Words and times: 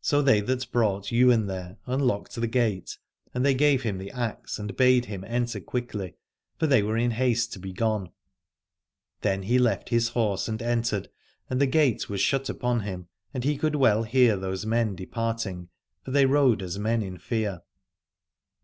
So 0.00 0.22
they 0.22 0.40
that 0.42 0.70
brought 0.70 1.10
Ywain 1.12 1.46
there 1.48 1.76
unlocked 1.86 2.36
the 2.36 2.46
gate, 2.46 2.98
and 3.34 3.44
they 3.44 3.52
gave 3.52 3.82
him 3.82 3.98
the 3.98 4.12
axe 4.12 4.60
and 4.60 4.76
bade 4.76 5.06
him 5.06 5.24
enter 5.26 5.58
quickly, 5.58 6.14
for 6.56 6.68
they 6.68 6.84
were 6.84 6.96
in 6.96 7.10
haste 7.10 7.52
to 7.54 7.58
be 7.58 7.72
gone. 7.72 8.12
Then 9.22 9.42
he 9.42 9.58
left 9.58 9.88
his 9.88 10.10
horse 10.10 10.46
and 10.46 10.62
entered, 10.62 11.08
139 11.48 11.48
Aladore 11.48 11.50
and 11.50 11.60
the 11.60 11.66
gate 11.78 12.08
was 12.08 12.20
shut 12.20 12.48
upon 12.48 12.80
him, 12.82 13.08
and 13.34 13.42
he 13.42 13.58
could 13.58 13.74
well 13.74 14.04
hear 14.04 14.36
those 14.36 14.64
men 14.64 14.94
departing, 14.94 15.68
for 16.04 16.12
they 16.12 16.26
rode 16.26 16.62
as 16.62 16.78
men 16.78 17.02
in 17.02 17.18
fear. 17.18 17.62